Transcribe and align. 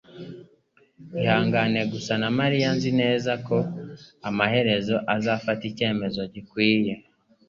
Ihangane 1.21 1.79
gusa 1.93 2.13
na 2.21 2.29
mariya 2.39 2.69
Nzi 2.75 2.91
neza 3.01 3.31
ko 3.47 3.57
amaherezo 4.29 4.95
azafata 5.15 5.63
icyemezo 5.71 6.21
gikwiye 6.33 6.93